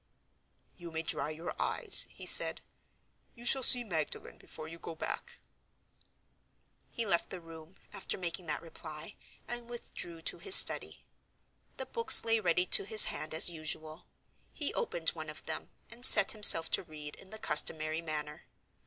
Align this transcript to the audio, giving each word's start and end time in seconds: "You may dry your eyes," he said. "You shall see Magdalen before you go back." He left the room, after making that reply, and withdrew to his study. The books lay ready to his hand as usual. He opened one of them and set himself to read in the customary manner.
"You 0.77 0.89
may 0.89 1.03
dry 1.03 1.29
your 1.29 1.53
eyes," 1.61 2.07
he 2.09 2.25
said. 2.25 2.61
"You 3.35 3.45
shall 3.45 3.61
see 3.61 3.83
Magdalen 3.83 4.39
before 4.39 4.67
you 4.67 4.79
go 4.79 4.95
back." 4.95 5.37
He 6.89 7.05
left 7.05 7.29
the 7.29 7.39
room, 7.39 7.75
after 7.93 8.17
making 8.17 8.47
that 8.47 8.63
reply, 8.63 9.15
and 9.47 9.69
withdrew 9.69 10.23
to 10.23 10.39
his 10.39 10.55
study. 10.55 11.05
The 11.77 11.85
books 11.85 12.25
lay 12.25 12.39
ready 12.39 12.65
to 12.65 12.83
his 12.83 13.05
hand 13.13 13.35
as 13.35 13.47
usual. 13.51 14.07
He 14.51 14.73
opened 14.73 15.09
one 15.11 15.29
of 15.29 15.43
them 15.43 15.69
and 15.91 16.03
set 16.03 16.31
himself 16.31 16.71
to 16.71 16.81
read 16.83 17.15
in 17.17 17.29
the 17.29 17.37
customary 17.37 18.01
manner. 18.01 18.47